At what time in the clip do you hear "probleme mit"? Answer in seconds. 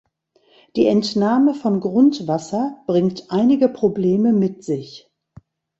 3.69-4.63